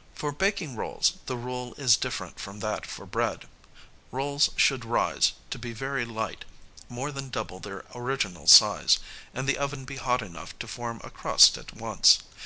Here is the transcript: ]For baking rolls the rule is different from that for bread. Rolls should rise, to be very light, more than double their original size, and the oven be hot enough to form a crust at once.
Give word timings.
]For 0.14 0.30
baking 0.30 0.76
rolls 0.76 1.14
the 1.24 1.38
rule 1.38 1.72
is 1.78 1.96
different 1.96 2.38
from 2.38 2.60
that 2.60 2.84
for 2.84 3.06
bread. 3.06 3.48
Rolls 4.12 4.50
should 4.54 4.84
rise, 4.84 5.32
to 5.48 5.58
be 5.58 5.72
very 5.72 6.04
light, 6.04 6.44
more 6.90 7.10
than 7.10 7.30
double 7.30 7.60
their 7.60 7.86
original 7.94 8.46
size, 8.46 8.98
and 9.32 9.48
the 9.48 9.56
oven 9.56 9.86
be 9.86 9.96
hot 9.96 10.20
enough 10.20 10.52
to 10.58 10.68
form 10.68 11.00
a 11.02 11.08
crust 11.08 11.56
at 11.56 11.72
once. 11.72 12.18